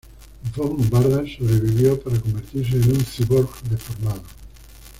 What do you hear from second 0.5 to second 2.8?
Von Bardas sobrevivió para convertirse